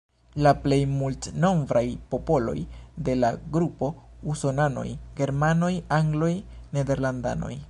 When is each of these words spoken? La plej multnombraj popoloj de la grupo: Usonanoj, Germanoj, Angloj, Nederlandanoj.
La 0.45 0.51
plej 0.61 0.77
multnombraj 0.93 1.83
popoloj 2.15 2.57
de 3.09 3.17
la 3.19 3.31
grupo: 3.59 3.91
Usonanoj, 4.35 4.87
Germanoj, 5.21 5.75
Angloj, 6.01 6.35
Nederlandanoj. 6.79 7.57